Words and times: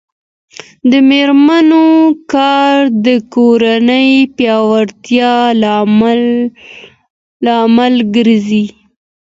د 0.89 0.91
میرمنو 1.09 1.85
کار 2.33 2.75
د 3.05 3.07
کورنۍ 3.33 4.09
پیاوړتیا 4.35 5.33
لامل 7.45 7.93
ګرځي. 8.15 8.65